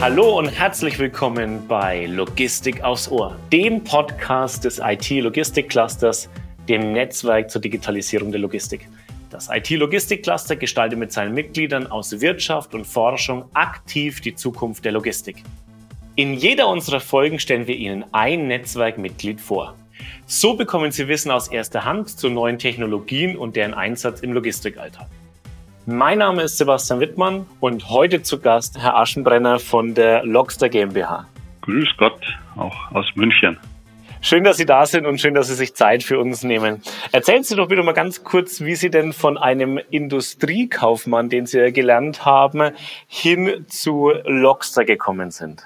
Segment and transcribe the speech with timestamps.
[0.00, 6.30] Hallo und herzlich willkommen bei Logistik aufs Ohr, dem Podcast des IT-Logistik-Clusters,
[6.70, 8.88] dem Netzwerk zur Digitalisierung der Logistik.
[9.28, 15.44] Das IT-Logistik-Cluster gestaltet mit seinen Mitgliedern aus Wirtschaft und Forschung aktiv die Zukunft der Logistik.
[16.16, 19.74] In jeder unserer Folgen stellen wir Ihnen ein Netzwerkmitglied vor.
[20.24, 25.08] So bekommen Sie Wissen aus erster Hand zu neuen Technologien und deren Einsatz im Logistikalltag.
[25.92, 31.26] Mein Name ist Sebastian Wittmann und heute zu Gast Herr Aschenbrenner von der Logster GmbH.
[31.62, 32.20] Grüß Gott,
[32.54, 33.58] auch aus München.
[34.22, 36.80] Schön, dass Sie da sind und schön, dass Sie sich Zeit für uns nehmen.
[37.10, 41.72] Erzählen Sie doch bitte mal ganz kurz, wie Sie denn von einem Industriekaufmann, den Sie
[41.72, 42.70] gelernt haben,
[43.08, 45.64] hin zu Logster gekommen sind.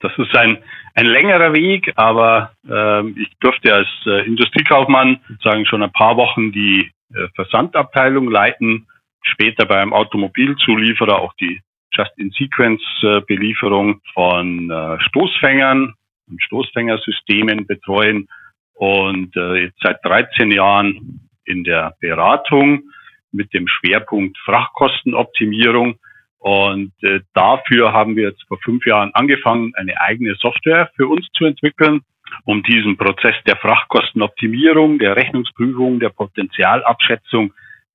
[0.00, 0.58] Das ist ein,
[0.96, 6.52] ein längerer Weg, aber äh, ich durfte als äh, Industriekaufmann sozusagen schon ein paar Wochen
[6.52, 8.86] die äh, Versandabteilung leiten
[9.22, 11.60] später beim Automobilzulieferer auch die
[11.92, 15.94] Just-in-Sequence-Belieferung von äh, Stoßfängern
[16.28, 18.28] und Stoßfängersystemen betreuen
[18.74, 22.84] und äh, jetzt seit 13 Jahren in der Beratung
[23.30, 25.96] mit dem Schwerpunkt Frachtkostenoptimierung.
[26.38, 31.28] Und äh, dafür haben wir jetzt vor fünf Jahren angefangen, eine eigene Software für uns
[31.34, 32.00] zu entwickeln,
[32.44, 37.52] um diesen Prozess der Frachtkostenoptimierung, der Rechnungsprüfung, der Potenzialabschätzung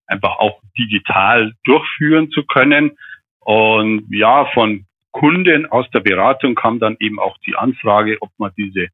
[0.07, 2.97] einfach auch digital durchführen zu können.
[3.39, 8.51] Und ja, von Kunden aus der Beratung kam dann eben auch die Anfrage, ob man
[8.57, 8.87] diese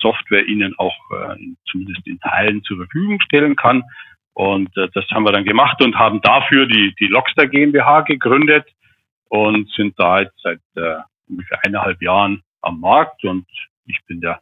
[0.00, 1.36] Software ihnen auch äh,
[1.70, 3.82] zumindest in Teilen zur Verfügung stellen kann.
[4.34, 8.66] Und äh, das haben wir dann gemacht und haben dafür die, die Logster GmbH gegründet
[9.28, 10.96] und sind da jetzt seit äh,
[11.28, 13.46] ungefähr eineinhalb Jahren am Markt und
[13.86, 14.40] ich bin der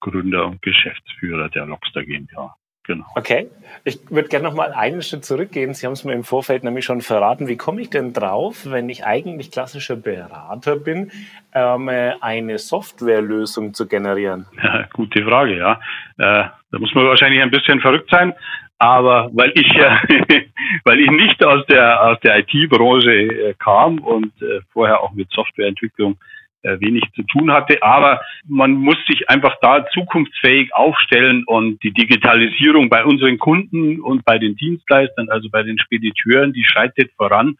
[0.00, 2.54] Gründer und Geschäftsführer der Logster GmbH.
[2.86, 3.06] Genau.
[3.14, 3.48] Okay.
[3.84, 5.72] Ich würde gerne noch mal einen Schritt zurückgehen.
[5.74, 7.48] Sie haben es mir im Vorfeld nämlich schon verraten.
[7.48, 11.10] Wie komme ich denn drauf, wenn ich eigentlich klassischer Berater bin,
[11.54, 14.46] ähm, eine Softwarelösung zu generieren?
[14.62, 15.80] Ja, gute Frage, ja.
[16.18, 18.34] Äh, da muss man wahrscheinlich ein bisschen verrückt sein.
[18.78, 20.46] Aber weil ich äh,
[20.84, 25.30] weil ich nicht aus der aus der IT-Branche äh, kam und äh, vorher auch mit
[25.30, 26.33] Softwareentwicklung äh,
[26.64, 27.82] wenig zu tun hatte.
[27.82, 34.24] Aber man muss sich einfach da zukunftsfähig aufstellen und die Digitalisierung bei unseren Kunden und
[34.24, 37.56] bei den Dienstleistern, also bei den Spediteuren, die schreitet voran.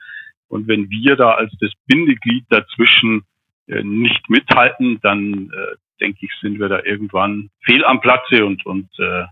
[0.48, 3.22] Und wenn wir da als das Bindeglied dazwischen
[3.66, 8.64] äh, nicht mithalten, dann äh, denke ich, sind wir da irgendwann fehl am Platze und,
[8.66, 9.24] und äh,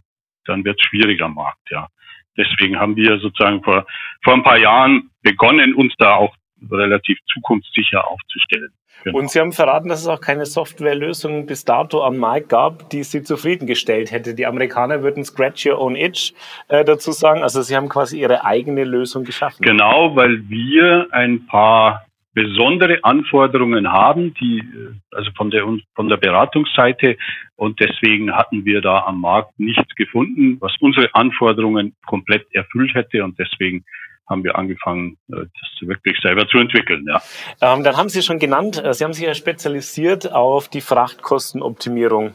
[0.45, 1.89] dann wird es schwierig am Markt, ja.
[2.37, 3.87] Deswegen haben wir sozusagen vor,
[4.25, 6.35] vor ein paar Jahren begonnen, uns da auch
[6.71, 8.73] relativ zukunftssicher aufzustellen.
[9.05, 9.19] Genau.
[9.19, 13.03] Und Sie haben verraten, dass es auch keine Softwarelösung bis dato am Markt gab, die
[13.03, 14.35] Sie zufriedengestellt hätte.
[14.35, 16.35] Die Amerikaner würden Scratch Your Own Itch
[16.69, 17.43] äh, dazu sagen.
[17.43, 19.63] Also Sie haben quasi Ihre eigene Lösung geschaffen.
[19.63, 26.17] Genau, weil wir ein paar besondere Anforderungen haben, die äh, also von der von der
[26.17, 27.17] Beratungsseite
[27.57, 33.25] und deswegen hatten wir da am Markt nichts gefunden, was unsere Anforderungen komplett erfüllt hätte
[33.25, 33.85] und deswegen
[34.29, 37.05] haben wir angefangen, äh, das wirklich selber zu entwickeln.
[37.09, 37.23] Ja.
[37.61, 42.35] Ähm, dann haben Sie schon genannt, äh, Sie haben sich ja spezialisiert auf die Frachtkostenoptimierung.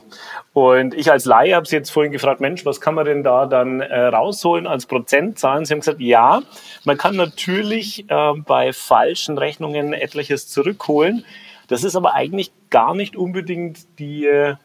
[0.54, 3.46] Und ich als Laie habe Sie jetzt vorhin gefragt, Mensch, was kann man denn da
[3.46, 5.66] dann äh, rausholen als Prozentzahlen?
[5.66, 6.42] Sie haben gesagt, ja,
[6.84, 11.26] man kann natürlich äh, bei falschen Rechnungen etliches zurückholen.
[11.68, 14.56] Das ist aber eigentlich gar nicht unbedingt die äh,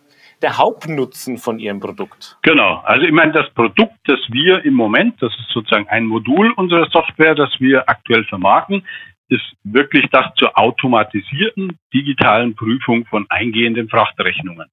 [0.43, 2.39] der Hauptnutzen von Ihrem Produkt?
[2.43, 2.83] Genau.
[2.85, 6.89] Also ich meine, das Produkt, das wir im Moment, das ist sozusagen ein Modul unserer
[6.91, 8.85] Software, das wir aktuell vermarkten,
[9.29, 14.69] ist wirklich das zur automatisierten digitalen Prüfung von eingehenden Frachtrechnungen.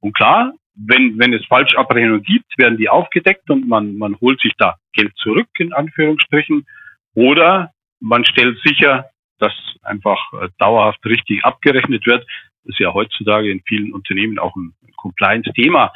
[0.00, 4.52] Und klar, wenn, wenn es Falschabrechnungen gibt, werden die aufgedeckt und man, man holt sich
[4.58, 6.66] da Geld zurück, in Anführungsstrichen.
[7.14, 9.52] Oder man stellt sicher, dass
[9.82, 12.26] einfach äh, dauerhaft richtig abgerechnet wird.
[12.64, 15.92] Ist ja heutzutage in vielen Unternehmen auch ein Compliance-Thema.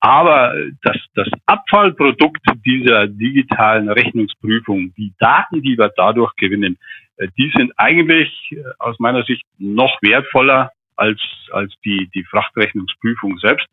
[0.00, 6.76] Aber das, das Abfallprodukt dieser digitalen Rechnungsprüfung, die Daten, die wir dadurch gewinnen,
[7.18, 11.20] äh, die sind eigentlich äh, aus meiner Sicht noch wertvoller als,
[11.52, 13.68] als die, die Frachtrechnungsprüfung selbst,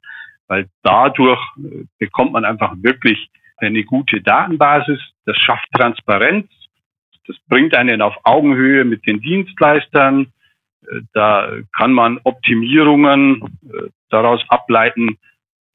[0.48, 6.48] weil dadurch äh, bekommt man einfach wirklich eine gute Datenbasis, das schafft Transparenz,
[7.28, 10.32] das bringt einen auf Augenhöhe mit den Dienstleistern,
[11.14, 15.18] da kann man Optimierungen äh, daraus ableiten.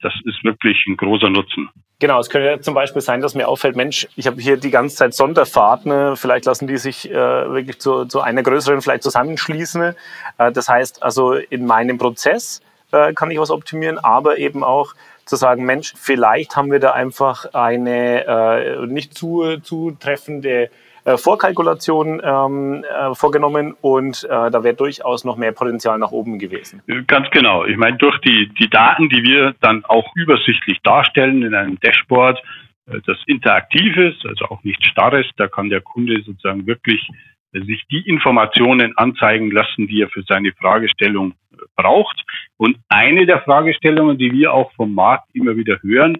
[0.01, 1.69] Das ist wirklich ein großer Nutzen.
[1.99, 4.97] Genau, es könnte zum Beispiel sein, dass mir auffällt, Mensch, ich habe hier die ganze
[4.97, 6.15] Zeit Sonderfahrten, ne?
[6.17, 9.95] vielleicht lassen die sich äh, wirklich zu, zu einer größeren vielleicht zusammenschließen.
[10.37, 12.61] Äh, das heißt also, in meinem Prozess
[12.91, 14.93] äh, kann ich was optimieren, aber eben auch
[15.23, 20.69] zu sagen, Mensch, vielleicht haben wir da einfach eine äh, nicht zu zutreffende
[21.05, 26.39] äh, Vorkalkulation ähm, äh, vorgenommen und äh, da wäre durchaus noch mehr Potenzial nach oben
[26.39, 26.81] gewesen.
[27.07, 27.63] Ganz genau.
[27.65, 32.39] Ich meine, durch die, die Daten, die wir dann auch übersichtlich darstellen in einem Dashboard,
[32.87, 37.07] äh, das interaktiv ist, also auch nicht starr ist, da kann der Kunde sozusagen wirklich
[37.53, 42.19] sich die Informationen anzeigen lassen, die er für seine Fragestellung äh, braucht.
[42.57, 46.17] Und eine der Fragestellungen, die wir auch vom Markt immer wieder hören,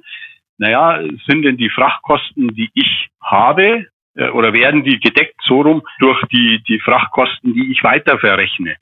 [0.57, 3.85] naja, sind denn die Frachtkosten, die ich habe, äh,
[4.15, 8.75] oder werden die gedeckt so rum durch die, die Frachtkosten, die ich weiter verrechne?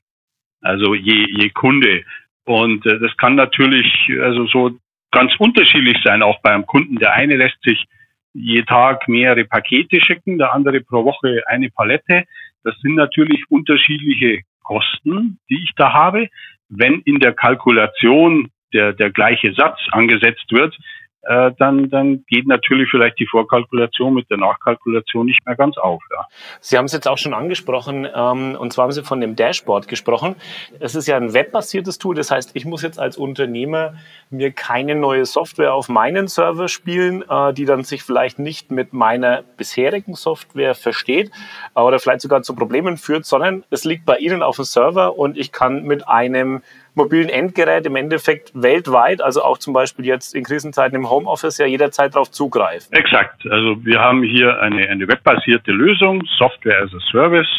[0.62, 2.04] Also je, je Kunde.
[2.46, 4.72] Und äh, das kann natürlich also so
[5.12, 6.98] ganz unterschiedlich sein, auch beim Kunden.
[6.98, 7.86] Der eine lässt sich
[8.34, 12.26] je Tag mehrere Pakete schicken, der andere pro Woche eine Palette.
[12.64, 16.30] Das sind natürlich unterschiedliche Kosten, die ich da habe.
[16.70, 20.76] Wenn in der Kalkulation der, der gleiche Satz angesetzt wird,
[21.24, 26.02] äh, dann, dann geht natürlich vielleicht die Vorkalkulation mit der Nachkalkulation nicht mehr ganz auf.
[26.12, 26.26] Ja.
[26.60, 29.88] Sie haben es jetzt auch schon angesprochen, ähm, und zwar haben Sie von dem Dashboard
[29.88, 30.36] gesprochen.
[30.80, 33.94] Es ist ja ein webbasiertes Tool, das heißt, ich muss jetzt als Unternehmer
[34.30, 38.92] mir keine neue Software auf meinen Server spielen, äh, die dann sich vielleicht nicht mit
[38.92, 41.32] meiner bisherigen Software versteht
[41.76, 45.18] äh, oder vielleicht sogar zu Problemen führt, sondern es liegt bei Ihnen auf dem Server
[45.18, 46.62] und ich kann mit einem
[46.96, 51.66] mobilen Endgerät im Endeffekt weltweit, also auch zum Beispiel jetzt in Krisenzeiten im Homeoffice, ja
[51.66, 52.94] jederzeit darauf zugreifen.
[52.94, 53.46] Exakt.
[53.50, 57.50] Also wir haben hier eine, eine webbasierte Lösung, Software as a Service.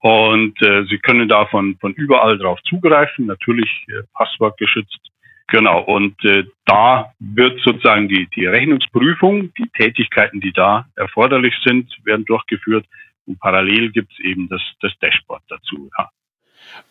[0.00, 5.00] Und äh, Sie können da von, von überall drauf zugreifen, natürlich äh, passwortgeschützt.
[5.48, 11.92] Genau, und äh, da wird sozusagen die, die Rechnungsprüfung, die Tätigkeiten, die da erforderlich sind,
[12.04, 12.84] werden durchgeführt.
[13.26, 15.90] Und parallel gibt es eben das, das Dashboard dazu.
[15.98, 16.08] Ja.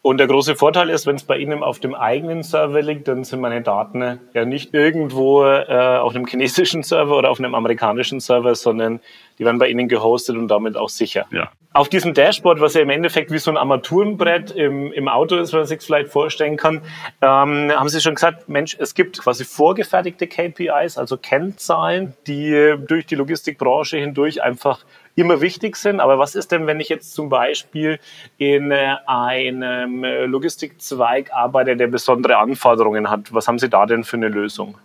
[0.01, 3.23] Und der große Vorteil ist, wenn es bei Ihnen auf dem eigenen Server liegt, dann
[3.23, 8.19] sind meine Daten ja nicht irgendwo äh, auf einem chinesischen Server oder auf einem amerikanischen
[8.19, 8.99] Server, sondern
[9.39, 11.25] die werden bei Ihnen gehostet und damit auch sicher.
[11.31, 11.51] Ja.
[11.73, 15.51] Auf diesem Dashboard, was ja im Endeffekt wie so ein Armaturenbrett im, im Auto ist,
[15.51, 16.81] wenn man sich vielleicht vorstellen kann,
[17.21, 23.07] ähm, haben Sie schon gesagt, Mensch, es gibt quasi vorgefertigte KPIs, also Kennzahlen, die durch
[23.07, 24.85] die Logistikbranche hindurch einfach
[25.15, 25.99] immer wichtig sind.
[25.99, 27.99] Aber was ist denn, wenn ich jetzt zum Beispiel
[28.37, 33.33] in äh, einem äh, Logistikzweig arbeite, der besondere Anforderungen hat?
[33.33, 34.77] Was haben Sie da denn für eine Lösung?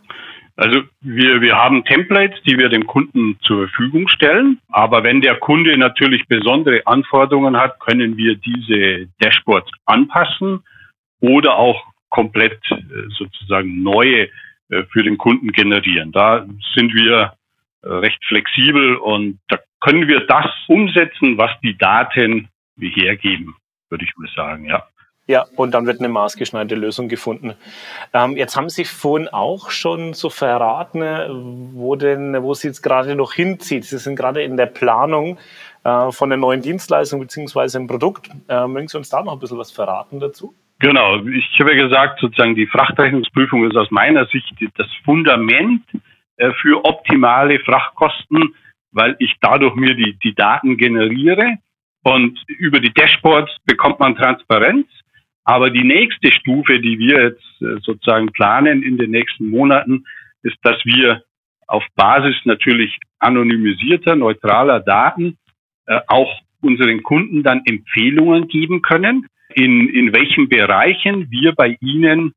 [0.57, 4.61] Also wir, wir haben Templates, die wir dem Kunden zur Verfügung stellen.
[4.69, 10.63] Aber wenn der Kunde natürlich besondere Anforderungen hat, können wir diese Dashboards anpassen
[11.21, 12.77] oder auch komplett äh,
[13.17, 14.29] sozusagen neue
[14.93, 16.13] für den Kunden generieren.
[16.13, 16.47] Da
[16.77, 17.33] sind wir
[17.83, 22.49] recht flexibel und da können wir das umsetzen, was die Daten
[22.79, 23.57] hergeben,
[23.91, 24.87] würde ich mal sagen, ja.
[25.27, 27.55] Ja, und dann wird eine maßgeschneiderte Lösung gefunden.
[28.13, 31.03] Ähm, jetzt haben Sie vorhin auch schon so verraten,
[31.75, 33.85] wo denn, wo Sie jetzt gerade noch hinzieht.
[33.85, 35.39] Sie sind gerade in der Planung
[35.85, 38.29] äh, von einer neuen Dienstleistung beziehungsweise einem Produkt.
[38.49, 40.53] Äh, mögen Sie uns da noch ein bisschen was verraten dazu?
[40.81, 45.85] Genau, ich habe ja gesagt, sozusagen die Frachtrechnungsprüfung ist aus meiner Sicht das Fundament
[46.39, 48.55] äh, für optimale Frachtkosten
[48.93, 51.59] weil ich dadurch mir die, die Daten generiere
[52.03, 54.87] und über die Dashboards bekommt man Transparenz.
[55.45, 60.05] Aber die nächste Stufe, die wir jetzt äh, sozusagen planen in den nächsten Monaten,
[60.43, 61.23] ist, dass wir
[61.67, 65.39] auf Basis natürlich anonymisierter, neutraler Daten
[65.87, 72.33] äh, auch unseren Kunden dann Empfehlungen geben können, in, in welchen Bereichen wir bei ihnen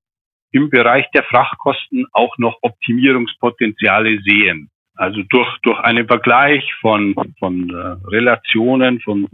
[0.52, 4.70] im Bereich der Frachtkosten auch noch Optimierungspotenziale sehen.
[4.96, 9.28] Also durch, durch einen Vergleich von, von äh, Relationen, von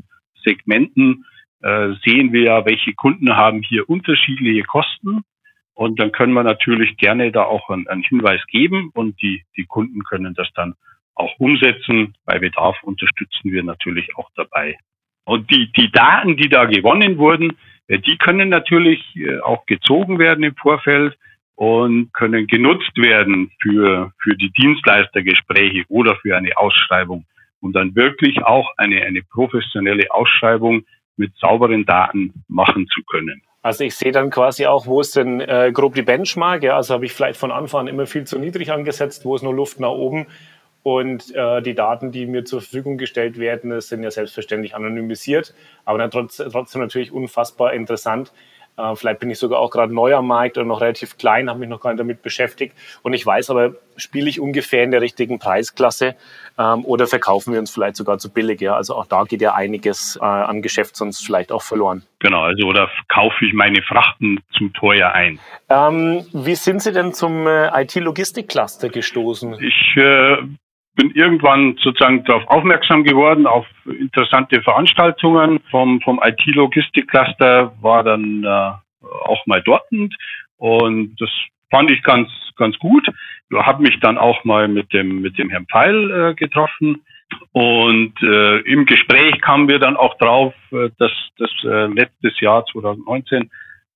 [0.43, 1.25] Segmenten
[1.61, 5.23] äh, sehen wir ja, welche Kunden haben hier unterschiedliche Kosten.
[5.73, 9.65] Und dann können wir natürlich gerne da auch einen, einen Hinweis geben und die, die
[9.65, 10.75] Kunden können das dann
[11.15, 12.15] auch umsetzen.
[12.25, 14.77] Bei Bedarf unterstützen wir natürlich auch dabei.
[15.25, 20.19] Und die, die Daten, die da gewonnen wurden, äh, die können natürlich äh, auch gezogen
[20.19, 21.17] werden im Vorfeld
[21.59, 27.25] und können genutzt werden für, für die Dienstleistergespräche oder für eine Ausschreibung
[27.59, 30.85] und dann wirklich auch eine, eine professionelle Ausschreibung
[31.17, 33.41] mit sauberen Daten machen zu können.
[33.61, 36.63] Also ich sehe dann quasi auch, wo ist denn äh, grob die Benchmark?
[36.63, 39.41] Ja, also habe ich vielleicht von Anfang an immer viel zu niedrig angesetzt, wo ist
[39.41, 40.27] nur Luft nach oben?
[40.83, 45.97] Und äh, die Daten, die mir zur Verfügung gestellt werden, sind ja selbstverständlich anonymisiert, aber
[45.97, 48.31] dann trotz, trotzdem natürlich unfassbar interessant,
[48.79, 51.59] äh, vielleicht bin ich sogar auch gerade neu am Markt oder noch relativ klein, habe
[51.59, 52.75] mich noch gar nicht damit beschäftigt.
[53.01, 56.15] Und ich weiß aber, spiele ich ungefähr in der richtigen Preisklasse
[56.57, 58.61] ähm, oder verkaufen wir uns vielleicht sogar zu billig.
[58.61, 58.75] Ja?
[58.75, 62.03] Also auch da geht ja einiges äh, an Geschäft sonst vielleicht auch verloren.
[62.19, 65.39] Genau, also oder kaufe ich meine Frachten zu teuer ein.
[65.69, 69.57] Ähm, wie sind Sie denn zum äh, IT-Logistik-Cluster gestoßen?
[69.61, 70.37] Ich äh,
[70.99, 78.71] bin irgendwann sozusagen darauf aufmerksam geworden, auf interessante Veranstaltungen vom, vom IT-Logistik-Cluster, war dann äh,
[79.23, 79.85] auch mal dort
[80.57, 81.29] und das
[81.71, 83.07] fand ich ganz, ganz gut.
[83.49, 87.01] Ich habe mich dann auch mal mit dem, mit dem Herrn Pfeil äh, getroffen.
[87.51, 92.65] Und äh, im Gespräch kamen wir dann auch drauf, äh, dass das äh, letztes Jahr
[92.65, 93.49] 2019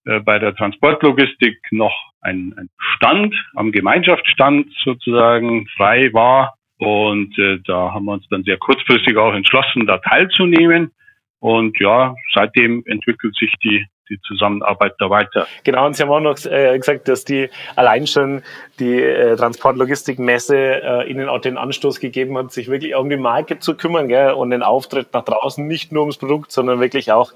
[0.05, 6.55] äh, bei der Transportlogistik noch ein, ein Stand am Gemeinschaftsstand sozusagen frei war.
[6.83, 10.91] Und äh, da haben wir uns dann sehr kurzfristig auch entschlossen, da teilzunehmen.
[11.39, 15.47] Und ja, seitdem entwickelt sich die die Zusammenarbeit da weiter.
[15.63, 18.43] Genau, und Sie haben auch noch äh, gesagt, dass die allein schon
[18.79, 23.59] die äh, Transportlogistikmesse äh, Ihnen auch den Anstoß gegeben hat, sich wirklich um die Marke
[23.59, 27.31] zu kümmern gell, und den Auftritt nach draußen, nicht nur ums Produkt, sondern wirklich auch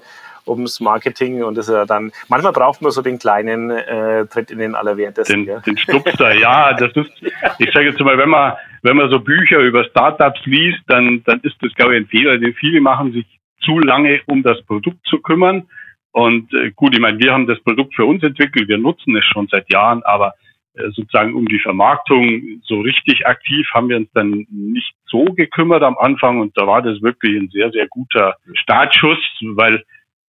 [0.46, 4.50] ums Marketing und das ist ja dann, manchmal braucht man so den kleinen äh, Tritt
[4.50, 5.44] in den Allerwertesten.
[5.44, 7.10] Den, den Stupser, ja, das ist,
[7.58, 11.40] ich sage jetzt mal, wenn man, wenn man so Bücher über Startups liest, dann, dann
[11.40, 13.26] ist das, glaube ich, ein Fehler, denn viele machen sich
[13.60, 15.66] zu lange um das Produkt zu kümmern.
[16.12, 19.24] Und äh, gut, ich meine, wir haben das Produkt für uns entwickelt, wir nutzen es
[19.24, 20.34] schon seit Jahren, aber
[20.74, 25.82] äh, sozusagen um die Vermarktung so richtig aktiv haben wir uns dann nicht so gekümmert
[25.82, 29.84] am Anfang und da war das wirklich ein sehr, sehr guter Startschuss, weil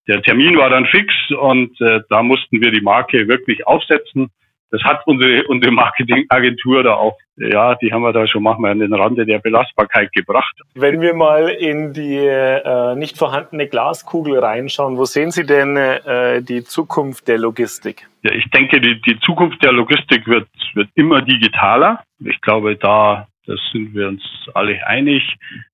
[0.08, 4.32] der Termin war dann fix und äh, da mussten wir die Marke wirklich aufsetzen
[4.72, 8.80] das hat unsere, unsere Marketingagentur da auch, ja, die haben wir da schon manchmal an
[8.80, 10.56] den Rande der Belastbarkeit gebracht.
[10.76, 16.42] Wenn wir mal in die äh, nicht vorhandene Glaskugel reinschauen, wo sehen Sie denn äh,
[16.42, 18.08] die Zukunft der Logistik?
[18.24, 22.04] Ja, ich denke, die, die Zukunft der Logistik wird, wird immer digitaler.
[22.20, 24.22] Ich glaube, da das sind wir uns
[24.54, 25.24] alle einig.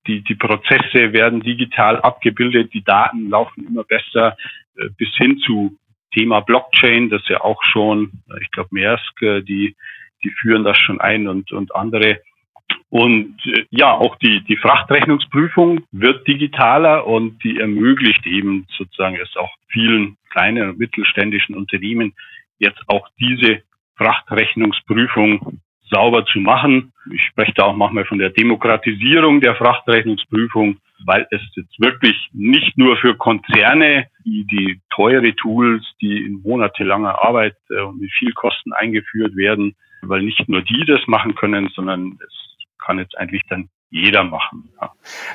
[0.06, 4.34] Die, die Prozesse werden digital abgebildet, die Daten laufen immer besser
[4.76, 5.76] äh, bis hin zu
[6.16, 9.76] Thema Blockchain, das ja auch schon, ich glaube, Maersk, äh, die,
[10.24, 12.20] die führen das schon ein und, und andere.
[12.88, 19.36] Und äh, ja, auch die, die Frachtrechnungsprüfung wird digitaler und die ermöglicht eben sozusagen es
[19.36, 22.14] auch vielen kleinen und mittelständischen Unternehmen
[22.58, 23.62] jetzt auch diese
[23.96, 26.92] Frachtrechnungsprüfung sauber zu machen.
[27.12, 32.76] Ich spreche da auch manchmal von der Demokratisierung der Frachtrechnungsprüfung, weil es jetzt wirklich nicht
[32.76, 38.32] nur für Konzerne, die, die teure Tools, die in monatelanger Arbeit äh, und mit viel
[38.32, 42.34] Kosten eingeführt werden, weil nicht nur die das machen können, sondern es
[42.84, 44.68] kann jetzt eigentlich dann jeder machen.
[44.80, 44.90] Ja.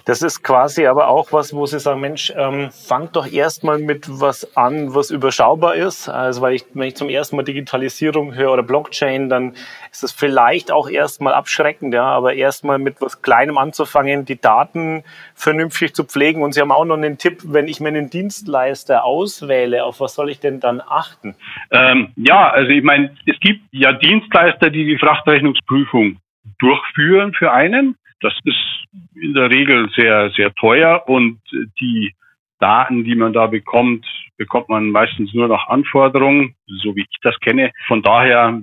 [0.05, 4.07] Das ist quasi aber auch was, wo Sie sagen, Mensch, ähm, fangt doch erstmal mit
[4.09, 6.09] was an, was überschaubar ist.
[6.09, 9.53] Also weil ich, wenn ich zum ersten Mal Digitalisierung höre oder Blockchain, dann
[9.91, 15.03] ist das vielleicht auch erstmal abschreckend, ja, aber erstmal mit was Kleinem anzufangen, die Daten
[15.33, 16.43] vernünftig zu pflegen.
[16.43, 20.15] Und Sie haben auch noch einen Tipp, wenn ich mir einen Dienstleister auswähle, auf was
[20.15, 21.35] soll ich denn dann achten?
[21.71, 26.17] Ähm, ja, also ich meine, es gibt ja Dienstleister, die die Frachtrechnungsprüfung
[26.59, 27.95] durchführen für einen.
[28.21, 28.85] Das ist
[29.15, 31.39] in der Regel sehr, sehr teuer und
[31.79, 32.13] die
[32.59, 34.05] Daten, die man da bekommt,
[34.37, 37.71] bekommt man meistens nur nach Anforderungen, so wie ich das kenne.
[37.87, 38.59] Von daher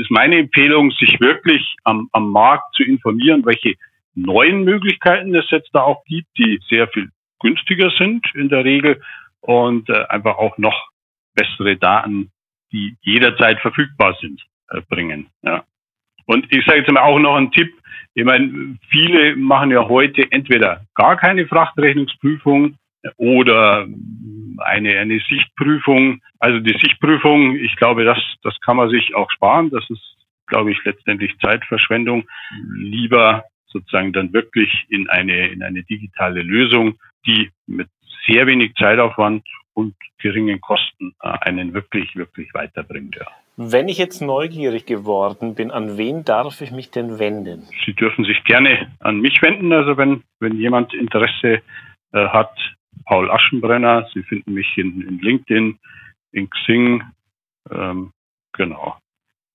[0.00, 3.74] ist meine Empfehlung, sich wirklich am, am Markt zu informieren, welche
[4.14, 9.02] neuen Möglichkeiten es jetzt da auch gibt, die sehr viel günstiger sind in der Regel
[9.40, 10.90] und äh, einfach auch noch
[11.34, 12.30] bessere Daten,
[12.72, 15.26] die jederzeit verfügbar sind, äh, bringen.
[15.42, 15.64] Ja.
[16.26, 17.72] Und ich sage jetzt mal auch noch einen Tipp,
[18.14, 22.76] ich meine, viele machen ja heute entweder gar keine Frachtrechnungsprüfung
[23.16, 23.86] oder
[24.58, 26.20] eine, eine Sichtprüfung.
[26.38, 29.70] Also die Sichtprüfung, ich glaube, das, das kann man sich auch sparen.
[29.70, 30.16] Das ist,
[30.46, 32.24] glaube ich, letztendlich Zeitverschwendung.
[32.74, 37.88] Lieber sozusagen dann wirklich in eine, in eine digitale Lösung, die mit
[38.26, 43.16] sehr wenig Zeitaufwand und geringen Kosten äh, einen wirklich, wirklich weiterbringt.
[43.16, 43.26] Ja.
[43.56, 47.68] Wenn ich jetzt neugierig geworden bin, an wen darf ich mich denn wenden?
[47.84, 49.72] Sie dürfen sich gerne an mich wenden.
[49.72, 51.60] Also wenn, wenn jemand Interesse
[52.12, 52.56] äh, hat,
[53.04, 55.78] Paul Aschenbrenner, Sie finden mich in, in LinkedIn,
[56.32, 57.02] in Xing,
[57.70, 58.12] ähm,
[58.52, 58.96] genau.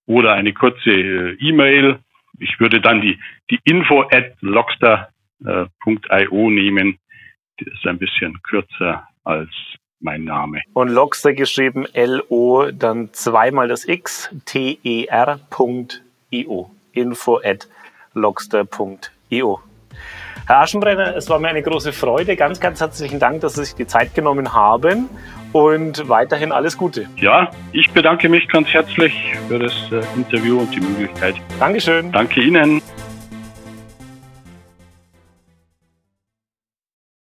[0.06, 1.98] Oder eine kurze äh, E-Mail.
[2.38, 3.18] Ich würde dann die,
[3.50, 5.08] die info at logster.io
[5.44, 6.98] äh, nehmen.
[7.58, 9.50] Die ist ein bisschen kürzer als
[10.00, 10.60] mein Name.
[10.72, 15.90] Und Logster geschrieben L-O, dann zweimal das X, T-E-R.io.
[16.92, 17.68] Info at
[18.14, 19.60] logster.io.
[20.46, 22.34] Herr Aschenbrenner, es war mir eine große Freude.
[22.34, 25.08] Ganz, ganz herzlichen Dank, dass Sie sich die Zeit genommen haben
[25.52, 27.06] und weiterhin alles Gute.
[27.16, 31.34] Ja, ich bedanke mich ganz herzlich für das äh, Interview und die Möglichkeit.
[31.58, 32.12] Dankeschön.
[32.12, 32.82] Danke Ihnen.